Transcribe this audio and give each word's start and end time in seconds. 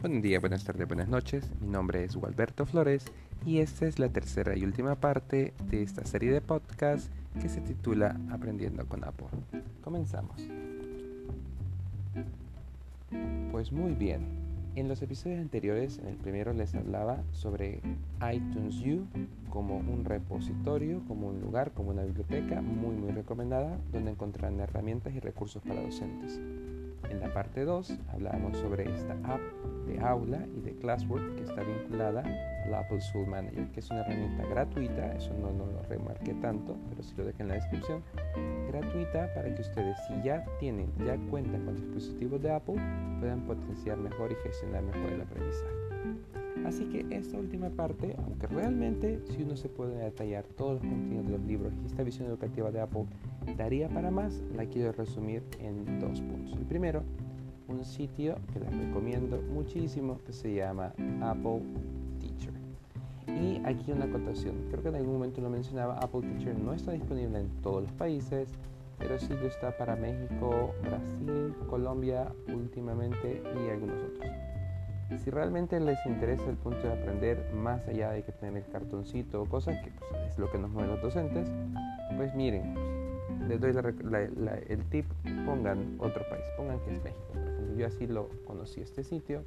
Buen 0.00 0.22
día, 0.22 0.38
buenas 0.38 0.62
tardes, 0.62 0.86
buenas 0.86 1.08
noches. 1.08 1.50
Mi 1.60 1.66
nombre 1.66 2.04
es 2.04 2.14
Gualberto 2.14 2.66
Flores 2.66 3.04
y 3.44 3.58
esta 3.58 3.84
es 3.84 3.98
la 3.98 4.08
tercera 4.08 4.56
y 4.56 4.62
última 4.62 4.94
parte 4.94 5.54
de 5.68 5.82
esta 5.82 6.04
serie 6.04 6.30
de 6.30 6.40
podcast 6.40 7.10
que 7.42 7.48
se 7.48 7.60
titula 7.60 8.16
Aprendiendo 8.30 8.86
con 8.86 9.02
Apple. 9.02 9.26
Comenzamos. 9.82 10.40
Pues 13.50 13.72
muy 13.72 13.94
bien. 13.94 14.20
En 14.76 14.86
los 14.86 15.02
episodios 15.02 15.40
anteriores, 15.40 15.98
en 15.98 16.06
el 16.06 16.14
primero 16.14 16.52
les 16.52 16.76
hablaba 16.76 17.24
sobre 17.32 17.80
iTunes 18.32 18.80
U 18.86 19.04
como 19.50 19.78
un 19.78 20.04
repositorio, 20.04 21.02
como 21.08 21.26
un 21.26 21.40
lugar, 21.40 21.72
como 21.72 21.90
una 21.90 22.04
biblioteca 22.04 22.62
muy 22.62 22.94
muy 22.94 23.10
recomendada 23.10 23.76
donde 23.90 24.12
encontrarán 24.12 24.60
herramientas 24.60 25.12
y 25.16 25.18
recursos 25.18 25.60
para 25.60 25.82
docentes. 25.82 26.40
En 27.10 27.20
la 27.20 27.32
parte 27.32 27.64
2 27.64 27.98
hablábamos 28.12 28.56
sobre 28.58 28.92
esta 28.92 29.14
app 29.24 29.40
de 29.86 29.98
aula 30.00 30.46
y 30.56 30.60
de 30.60 30.74
classwork 30.76 31.36
que 31.36 31.44
está 31.44 31.62
vinculada 31.62 32.22
al 32.64 32.74
Apple 32.74 33.00
School 33.00 33.26
Manager, 33.26 33.66
que 33.70 33.80
es 33.80 33.90
una 33.90 34.00
herramienta 34.00 34.44
gratuita, 34.46 35.12
eso 35.14 35.32
no, 35.34 35.50
no 35.52 35.66
lo 35.66 35.82
remarqué 35.84 36.34
tanto, 36.34 36.76
pero 36.90 37.02
sí 37.02 37.14
lo 37.16 37.24
dejé 37.24 37.42
en 37.42 37.48
la 37.48 37.54
descripción, 37.54 38.02
gratuita 38.68 39.32
para 39.34 39.54
que 39.54 39.62
ustedes 39.62 39.96
si 40.06 40.22
ya 40.22 40.44
tienen, 40.60 40.92
ya 41.04 41.16
cuentan 41.30 41.64
con 41.64 41.76
dispositivos 41.76 42.42
de 42.42 42.52
Apple, 42.52 42.76
puedan 43.20 43.40
potenciar 43.42 43.96
mejor 43.96 44.32
y 44.32 44.34
gestionar 44.46 44.82
mejor 44.82 45.12
el 45.12 45.22
aprendizaje. 45.22 46.37
Así 46.66 46.84
que 46.86 47.06
esta 47.10 47.38
última 47.38 47.70
parte, 47.70 48.14
aunque 48.18 48.46
realmente 48.46 49.20
si 49.30 49.42
uno 49.42 49.56
se 49.56 49.68
puede 49.68 49.96
detallar 49.96 50.44
todos 50.44 50.74
los 50.74 50.82
contenidos 50.82 51.26
de 51.26 51.32
los 51.32 51.40
libros 51.42 51.72
y 51.82 51.86
esta 51.86 52.02
visión 52.02 52.28
educativa 52.28 52.70
de 52.70 52.80
Apple 52.80 53.06
daría 53.56 53.88
para 53.88 54.10
más, 54.10 54.42
la 54.54 54.66
quiero 54.66 54.92
resumir 54.92 55.42
en 55.60 55.98
dos 55.98 56.20
puntos. 56.20 56.58
El 56.58 56.66
primero, 56.66 57.02
un 57.68 57.84
sitio 57.84 58.36
que 58.52 58.60
les 58.60 58.76
recomiendo 58.76 59.40
muchísimo 59.42 60.18
que 60.26 60.32
se 60.32 60.54
llama 60.54 60.92
Apple 61.20 61.62
Teacher. 62.20 62.52
Y 63.26 63.60
aquí 63.64 63.92
una 63.92 64.06
acotación, 64.06 64.56
creo 64.70 64.82
que 64.82 64.88
en 64.88 64.96
algún 64.96 65.14
momento 65.14 65.40
lo 65.40 65.50
mencionaba, 65.50 65.98
Apple 65.98 66.22
Teacher 66.22 66.58
no 66.58 66.72
está 66.72 66.92
disponible 66.92 67.40
en 67.40 67.48
todos 67.62 67.82
los 67.82 67.92
países, 67.92 68.48
pero 68.98 69.18
sí 69.18 69.28
lo 69.28 69.46
está 69.46 69.76
para 69.76 69.96
México, 69.96 70.74
Brasil, 70.82 71.54
Colombia 71.68 72.32
últimamente 72.48 73.42
y 73.54 73.70
algunos 73.70 74.02
otros. 74.02 74.28
Si 75.16 75.30
realmente 75.30 75.80
les 75.80 75.98
interesa 76.04 76.44
el 76.50 76.56
punto 76.56 76.86
de 76.86 76.92
aprender 76.92 77.50
más 77.54 77.86
allá 77.88 78.10
de 78.10 78.22
que 78.22 78.32
tener 78.32 78.62
el 78.62 78.70
cartoncito 78.70 79.42
o 79.42 79.46
cosas 79.46 79.82
que 79.82 79.90
pues, 79.90 80.32
es 80.32 80.38
lo 80.38 80.50
que 80.50 80.58
nos 80.58 80.70
mueven 80.70 80.90
los 80.90 81.00
docentes, 81.00 81.48
pues 82.16 82.34
miren, 82.34 82.74
les 83.48 83.58
doy 83.58 83.72
el 84.68 84.84
tip, 84.90 85.06
pongan 85.46 85.96
otro 85.98 86.22
país, 86.28 86.44
pongan 86.56 86.78
que 86.80 86.94
es 86.94 87.02
México. 87.02 87.32
Yo 87.76 87.86
así 87.86 88.06
lo 88.06 88.28
conocí 88.46 88.80
este 88.80 89.02
sitio. 89.02 89.42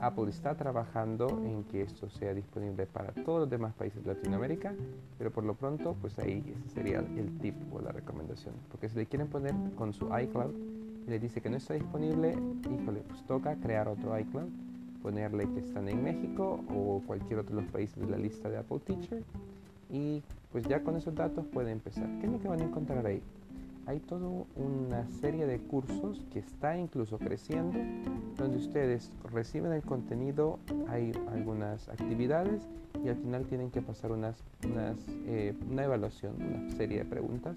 Apple 0.00 0.30
está 0.30 0.54
trabajando 0.54 1.28
en 1.44 1.64
que 1.64 1.82
esto 1.82 2.08
sea 2.08 2.32
disponible 2.32 2.86
para 2.86 3.12
todos 3.12 3.40
los 3.40 3.50
demás 3.50 3.74
países 3.74 4.04
de 4.04 4.14
Latinoamérica, 4.14 4.74
pero 5.18 5.32
por 5.32 5.42
lo 5.42 5.54
pronto, 5.54 5.96
pues 6.00 6.16
ahí 6.20 6.54
ese 6.56 6.74
sería 6.74 7.00
el 7.00 7.36
tip 7.38 7.56
o 7.74 7.80
la 7.80 7.90
recomendación. 7.90 8.54
Porque 8.70 8.88
si 8.88 8.96
le 8.96 9.06
quieren 9.06 9.26
poner 9.26 9.54
con 9.76 9.92
su 9.92 10.06
iCloud 10.06 10.52
y 11.06 11.10
le 11.10 11.18
dice 11.18 11.40
que 11.40 11.50
no 11.50 11.56
está 11.56 11.74
disponible, 11.74 12.36
híjole, 12.70 13.00
pues 13.08 13.24
toca 13.24 13.56
crear 13.56 13.88
otro 13.88 14.16
iCloud, 14.16 14.48
ponerle 15.02 15.48
que 15.52 15.60
están 15.60 15.88
en 15.88 16.02
México 16.02 16.60
o 16.74 17.02
cualquier 17.06 17.40
otro 17.40 17.56
de 17.56 17.62
los 17.62 17.70
países 17.70 17.98
de 17.98 18.06
la 18.06 18.18
lista 18.18 18.48
de 18.48 18.58
Apple 18.58 18.80
Teacher 18.80 19.22
y 19.90 20.22
pues 20.52 20.64
ya 20.64 20.82
con 20.82 20.96
esos 20.96 21.14
datos 21.14 21.46
pueden 21.46 21.72
empezar. 21.72 22.06
¿Qué 22.20 22.26
es 22.26 22.32
lo 22.32 22.40
que 22.40 22.48
van 22.48 22.60
a 22.60 22.64
encontrar 22.64 23.06
ahí? 23.06 23.22
Hay 23.86 24.00
toda 24.00 24.28
una 24.56 25.08
serie 25.08 25.46
de 25.46 25.58
cursos 25.60 26.26
que 26.30 26.40
está 26.40 26.76
incluso 26.76 27.18
creciendo, 27.18 27.78
donde 28.36 28.58
ustedes 28.58 29.10
reciben 29.32 29.72
el 29.72 29.82
contenido, 29.82 30.58
hay 30.88 31.12
algunas 31.32 31.88
actividades 31.88 32.68
y 33.02 33.08
al 33.08 33.16
final 33.16 33.46
tienen 33.46 33.70
que 33.70 33.80
pasar 33.80 34.12
unas, 34.12 34.36
eh, 35.26 35.54
una 35.70 35.84
evaluación, 35.84 36.34
una 36.36 36.70
serie 36.76 36.98
de 36.98 37.04
preguntas, 37.06 37.56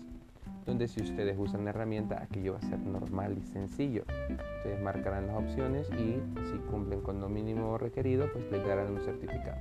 donde 0.65 0.87
si 0.87 1.01
ustedes 1.01 1.37
usan 1.37 1.63
la 1.63 1.71
herramienta, 1.71 2.21
aquello 2.21 2.53
va 2.53 2.59
a 2.59 2.69
ser 2.69 2.79
normal 2.79 3.37
y 3.37 3.45
sencillo. 3.47 4.03
Ustedes 4.57 4.81
marcarán 4.81 5.27
las 5.27 5.35
opciones 5.37 5.89
y 5.91 6.21
si 6.49 6.57
cumplen 6.69 7.01
con 7.01 7.19
lo 7.19 7.29
mínimo 7.29 7.77
requerido, 7.77 8.27
pues 8.31 8.49
les 8.51 8.65
darán 8.65 8.91
un 8.91 9.01
certificado. 9.01 9.57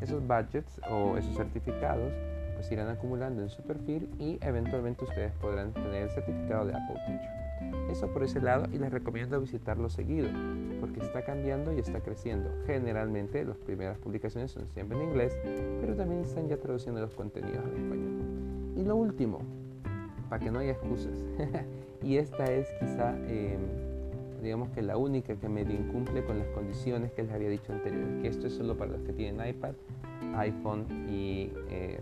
Esos 0.00 0.26
budgets 0.26 0.80
o 0.90 1.16
esos 1.16 1.36
certificados 1.36 2.12
pues 2.54 2.70
irán 2.72 2.88
acumulando 2.88 3.42
en 3.42 3.48
su 3.48 3.62
perfil 3.62 4.08
y 4.18 4.38
eventualmente 4.42 5.04
ustedes 5.04 5.32
podrán 5.34 5.72
tener 5.72 6.02
el 6.02 6.10
certificado 6.10 6.66
de 6.66 6.74
Apple 6.74 7.00
Teacher. 7.06 7.40
Eso 7.90 8.08
por 8.08 8.22
ese 8.22 8.40
lado 8.40 8.66
y 8.72 8.78
les 8.78 8.90
recomiendo 8.90 9.40
visitarlo 9.40 9.88
seguido 9.88 10.28
porque 10.80 11.00
está 11.00 11.22
cambiando 11.22 11.72
y 11.72 11.78
está 11.78 12.00
creciendo. 12.00 12.50
Generalmente 12.66 13.44
las 13.44 13.58
primeras 13.58 13.98
publicaciones 13.98 14.50
son 14.50 14.66
siempre 14.68 14.96
en 14.98 15.08
inglés, 15.08 15.36
pero 15.80 15.94
también 15.94 16.22
están 16.22 16.48
ya 16.48 16.56
traduciendo 16.56 17.00
los 17.00 17.14
contenidos 17.14 17.64
al 17.64 17.76
español. 17.76 18.74
Y 18.76 18.84
lo 18.84 18.96
último, 18.96 19.40
para 20.30 20.42
que 20.42 20.50
no 20.50 20.60
haya 20.60 20.72
excusas, 20.72 21.18
y 22.02 22.16
esta 22.16 22.44
es 22.44 22.66
quizá... 22.80 23.14
Em, 23.28 23.90
digamos 24.40 24.70
que 24.70 24.82
la 24.82 24.96
única 24.96 25.36
que 25.36 25.48
medio 25.48 25.74
incumple 25.74 26.24
con 26.24 26.38
las 26.38 26.48
condiciones 26.48 27.12
que 27.12 27.22
les 27.22 27.32
había 27.32 27.48
dicho 27.48 27.72
anteriormente, 27.72 28.22
que 28.22 28.28
esto 28.28 28.46
es 28.46 28.54
solo 28.54 28.76
para 28.76 28.92
los 28.92 29.02
que 29.02 29.12
tienen 29.12 29.46
iPad, 29.46 29.74
iPhone 30.36 30.86
y 31.08 31.52
eh, 31.68 32.00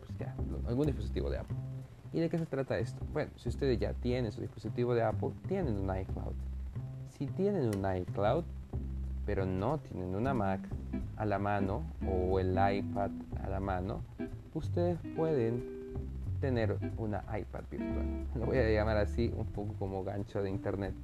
pues 0.00 0.18
ya, 0.18 0.34
algún 0.66 0.86
dispositivo 0.86 1.30
de 1.30 1.38
Apple. 1.38 1.56
¿Y 2.12 2.20
de 2.20 2.28
qué 2.28 2.38
se 2.38 2.46
trata 2.46 2.78
esto? 2.78 3.04
Bueno, 3.12 3.30
si 3.36 3.48
ustedes 3.48 3.78
ya 3.78 3.92
tienen 3.92 4.32
su 4.32 4.40
dispositivo 4.40 4.94
de 4.94 5.02
Apple, 5.02 5.30
tienen 5.48 5.76
un 5.76 5.94
iCloud. 5.94 6.34
Si 7.18 7.26
tienen 7.26 7.70
un 7.76 7.96
iCloud, 7.96 8.44
pero 9.26 9.44
no 9.44 9.78
tienen 9.78 10.14
una 10.14 10.32
Mac 10.32 10.60
a 11.16 11.26
la 11.26 11.38
mano 11.38 11.82
o 12.08 12.38
el 12.40 12.52
iPad 12.52 13.10
a 13.42 13.48
la 13.50 13.60
mano, 13.60 14.00
ustedes 14.54 14.98
pueden 15.16 15.75
tener 16.36 16.76
una 16.98 17.22
iPad 17.38 17.64
virtual. 17.70 18.26
Lo 18.34 18.46
voy 18.46 18.58
a 18.58 18.70
llamar 18.70 18.96
así, 18.96 19.32
un 19.36 19.46
poco 19.46 19.74
como 19.78 20.04
gancho 20.04 20.42
de 20.42 20.50
internet. 20.50 20.94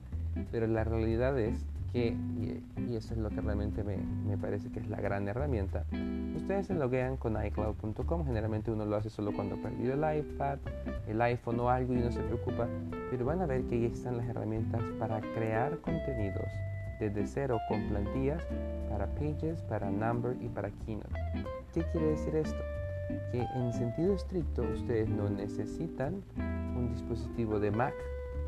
Pero 0.50 0.66
la 0.66 0.84
realidad 0.84 1.38
es 1.38 1.64
que, 1.92 2.16
y, 2.40 2.94
eso 2.96 3.12
es 3.14 3.20
lo 3.20 3.28
que 3.28 3.40
realmente 3.40 3.84
me, 3.84 3.98
me, 3.98 4.38
parece 4.38 4.70
que 4.70 4.80
es 4.80 4.88
la 4.88 4.98
gran 5.00 5.28
herramienta, 5.28 5.84
ustedes 6.34 6.66
se 6.66 6.74
loguean 6.74 7.18
con 7.18 7.36
iCloud.com, 7.44 8.24
generalmente 8.24 8.70
uno 8.70 8.86
lo 8.86 8.96
hace 8.96 9.10
solo 9.10 9.32
cuando 9.32 9.56
ha 9.56 9.58
perdido 9.58 9.92
el 9.92 10.18
iPad, 10.18 10.58
el 11.06 11.20
iPhone 11.20 11.60
o 11.60 11.68
algo 11.68 11.92
y 11.92 11.98
no 11.98 12.10
se 12.10 12.20
preocupa, 12.20 12.66
pero 13.10 13.26
van 13.26 13.42
a 13.42 13.46
ver 13.46 13.62
que 13.64 13.74
ahí 13.74 13.84
están 13.84 14.16
las 14.16 14.26
herramientas 14.26 14.80
para 14.98 15.20
crear 15.20 15.78
contenidos 15.78 16.48
desde 16.98 17.26
cero 17.26 17.58
con 17.68 17.82
plantillas 17.88 18.42
para 18.88 19.06
Pages, 19.14 19.60
para 19.62 19.90
Number 19.90 20.36
y 20.40 20.48
para 20.48 20.70
Keynote. 20.70 21.14
¿Qué 21.74 21.82
quiere 21.92 22.06
decir 22.08 22.36
esto? 22.36 22.71
Que 23.30 23.42
en 23.54 23.72
sentido 23.72 24.14
estricto 24.14 24.62
ustedes 24.62 25.08
no 25.08 25.28
necesitan 25.28 26.22
un 26.76 26.90
dispositivo 26.92 27.60
de 27.60 27.70
Mac 27.70 27.94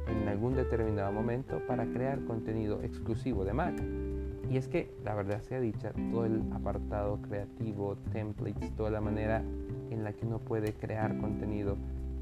en 0.08 0.28
algún 0.28 0.54
determinado 0.54 1.12
momento 1.12 1.60
para 1.66 1.86
crear 1.86 2.22
contenido 2.24 2.82
exclusivo 2.82 3.44
de 3.44 3.52
Mac. 3.52 3.74
Y 4.50 4.56
es 4.56 4.68
que, 4.68 4.92
la 5.04 5.14
verdad 5.14 5.40
sea 5.40 5.60
dicha, 5.60 5.92
todo 6.10 6.26
el 6.26 6.42
apartado 6.52 7.18
creativo, 7.22 7.96
templates, 8.12 8.70
toda 8.76 8.90
la 8.90 9.00
manera 9.00 9.42
en 9.90 10.04
la 10.04 10.12
que 10.12 10.26
uno 10.26 10.38
puede 10.38 10.74
crear 10.74 11.16
contenido 11.18 11.76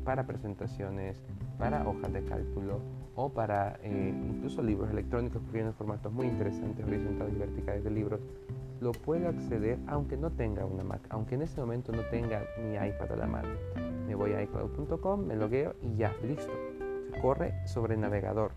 para 0.04 0.26
presentaciones, 0.26 1.20
para 1.58 1.86
hojas 1.86 2.12
de 2.12 2.24
cálculo 2.24 2.80
o 3.14 3.28
para 3.28 3.78
eh, 3.82 4.14
incluso 4.28 4.62
libros 4.62 4.90
electrónicos 4.90 5.42
que 5.42 5.52
vienen 5.52 5.74
formatos 5.74 6.12
muy 6.12 6.26
interesantes, 6.26 6.84
horizontales 6.86 7.34
y 7.34 7.38
verticales 7.38 7.84
de 7.84 7.90
libros, 7.90 8.20
lo 8.80 8.92
puede 8.92 9.26
acceder 9.26 9.78
aunque 9.86 10.16
no 10.16 10.30
tenga 10.30 10.64
una 10.64 10.82
Mac, 10.82 11.00
aunque 11.10 11.36
en 11.36 11.42
ese 11.42 11.60
momento 11.60 11.92
no 11.92 12.02
tenga 12.10 12.42
mi 12.58 12.74
iPad 12.74 13.12
a 13.12 13.16
la 13.16 13.26
mano. 13.26 13.48
Me 14.06 14.14
voy 14.14 14.32
a 14.32 14.42
iCloud.com, 14.42 15.26
me 15.26 15.36
logueo 15.36 15.74
y 15.82 15.96
ya, 15.96 16.12
listo 16.26 16.52
corre 17.20 17.54
sobre 17.66 17.96
navegador. 17.96 18.52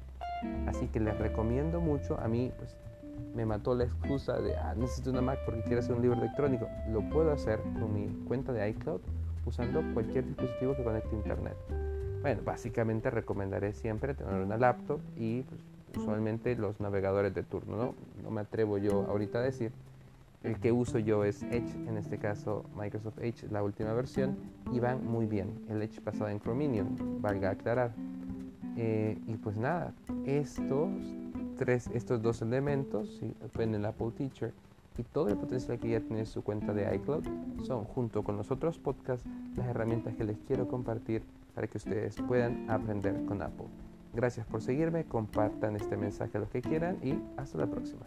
Así 0.67 0.87
que 0.87 0.99
les 0.99 1.17
recomiendo 1.17 1.81
mucho. 1.81 2.19
A 2.19 2.27
mí 2.27 2.51
pues, 2.57 2.75
me 3.33 3.45
mató 3.45 3.75
la 3.75 3.85
excusa 3.85 4.39
de, 4.39 4.55
ah, 4.55 4.73
necesito 4.75 5.11
una 5.11 5.21
Mac 5.21 5.39
porque 5.45 5.61
quiero 5.63 5.79
hacer 5.79 5.95
un 5.95 6.01
libro 6.01 6.17
electrónico. 6.17 6.67
Lo 6.89 7.01
puedo 7.09 7.31
hacer 7.31 7.59
con 7.79 7.93
mi 7.93 8.07
cuenta 8.25 8.53
de 8.53 8.69
iCloud 8.69 9.01
usando 9.45 9.81
cualquier 9.93 10.25
dispositivo 10.25 10.75
que 10.75 10.83
conecte 10.83 11.09
a 11.15 11.19
Internet. 11.19 11.84
Bueno, 12.25 12.41
básicamente 12.43 13.11
recomendaré 13.11 13.71
siempre 13.73 14.15
tener 14.15 14.41
una 14.41 14.57
laptop 14.57 14.99
y 15.15 15.43
pues, 15.43 15.61
usualmente 15.95 16.55
los 16.55 16.79
navegadores 16.79 17.35
de 17.35 17.43
turno. 17.43 17.77
¿no? 17.77 17.95
no 18.23 18.31
me 18.31 18.41
atrevo 18.41 18.79
yo 18.79 19.05
ahorita 19.07 19.37
a 19.37 19.41
decir. 19.43 19.71
El 20.41 20.59
que 20.59 20.71
uso 20.71 20.97
yo 20.97 21.23
es 21.23 21.43
Edge, 21.43 21.71
en 21.87 21.99
este 21.99 22.17
caso 22.17 22.65
Microsoft 22.75 23.19
Edge, 23.19 23.47
la 23.51 23.61
última 23.61 23.93
versión, 23.93 24.37
y 24.73 24.79
van 24.79 25.05
muy 25.05 25.27
bien. 25.27 25.53
El 25.69 25.83
Edge 25.83 26.01
pasado 26.01 26.27
en 26.31 26.39
Chromium, 26.39 27.21
valga 27.21 27.51
aclarar. 27.51 27.93
Eh, 28.75 29.19
y 29.27 29.35
pues 29.35 29.55
nada, 29.55 29.93
estos, 30.25 30.89
tres, 31.59 31.91
estos 31.93 32.23
dos 32.23 32.41
elementos, 32.41 33.19
¿sí? 33.19 33.35
el 33.59 33.85
Apple 33.85 34.09
Teacher 34.17 34.51
y 34.97 35.03
todo 35.03 35.29
el 35.29 35.37
potencial 35.37 35.77
que 35.77 35.89
ya 35.89 35.99
tiene 35.99 36.25
su 36.25 36.43
cuenta 36.43 36.73
de 36.73 36.95
iCloud, 36.95 37.23
son 37.61 37.83
junto 37.83 38.23
con 38.23 38.35
los 38.35 38.49
otros 38.49 38.79
podcasts 38.79 39.29
las 39.55 39.67
herramientas 39.67 40.15
que 40.15 40.23
les 40.23 40.39
quiero 40.47 40.67
compartir 40.67 41.21
para 41.55 41.67
que 41.67 41.77
ustedes 41.77 42.15
puedan 42.27 42.69
aprender 42.69 43.25
con 43.25 43.41
Apple. 43.41 43.67
Gracias 44.13 44.45
por 44.45 44.61
seguirme, 44.61 45.05
compartan 45.05 45.75
este 45.75 45.97
mensaje 45.97 46.37
a 46.37 46.41
los 46.41 46.49
que 46.49 46.61
quieran 46.61 46.99
y 47.01 47.17
hasta 47.37 47.57
la 47.57 47.67
próxima. 47.67 48.05